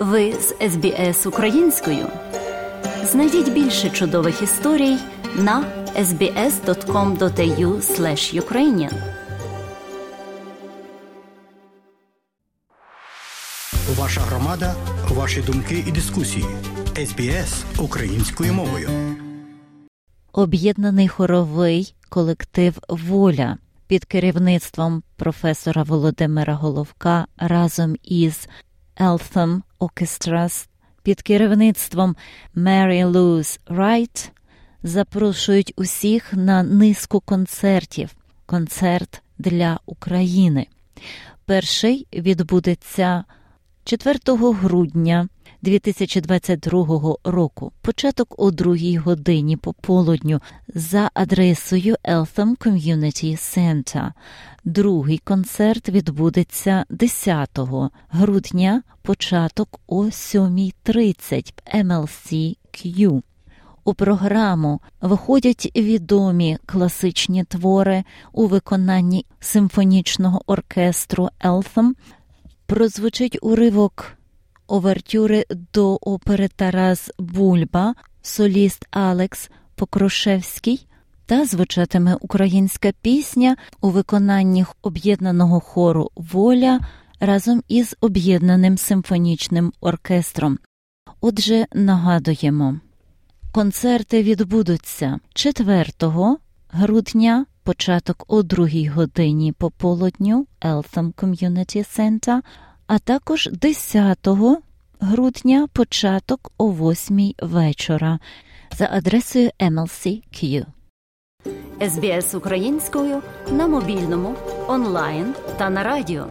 [0.00, 2.06] Ви з СБС українською.
[3.04, 4.96] Знайдіть більше чудових історій
[5.36, 5.64] на
[5.96, 7.80] sbs.com.au
[8.40, 8.92] ukrainian
[13.98, 14.74] Ваша громада,
[15.08, 16.44] ваші думки і дискусії.
[17.06, 18.90] СБС українською мовою.
[20.32, 28.48] Об'єднаний хоровий колектив Воля під керівництвом професора Володимира Головка разом із
[28.96, 30.68] Eltham Orchestras
[31.02, 32.16] під керівництвом
[32.56, 34.30] Mary Louise Wright
[34.82, 38.10] запрошують усіх на низку концертів.
[38.46, 40.66] Концерт для України.
[41.44, 43.24] Перший відбудеться
[43.84, 44.18] 4
[44.52, 45.28] грудня
[45.62, 50.40] 2022 року, початок о другій годині пополудню
[50.74, 54.12] за адресою Eltham Community Center.
[54.64, 57.58] Другий концерт відбудеться 10
[58.10, 63.22] грудня, початок о 7.30 в MLC Q.
[63.84, 71.92] У програму виходять відомі класичні твори у виконанні симфонічного оркестру Eltham.
[72.70, 74.12] Прозвучить уривок
[74.68, 80.86] овертюри до опери Тарас Бульба, соліст Алекс Покрушевський
[81.26, 86.80] та звучатиме українська пісня у виконанні об'єднаного хору Воля
[87.20, 90.58] разом із об'єднаним симфонічним оркестром.
[91.20, 92.76] Отже, нагадуємо,
[93.52, 95.84] концерти відбудуться 4
[96.68, 102.40] грудня, початок о 2 годині пополудню Eltham Community Center,
[102.86, 104.28] а також 10
[105.00, 108.18] грудня, початок о 8 вечора
[108.78, 110.66] за адресою MLC Q.
[111.88, 114.34] СБС українською на мобільному,
[114.68, 116.26] онлайн та на радіо.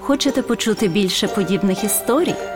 [0.00, 2.55] Хочете почути більше подібних історій?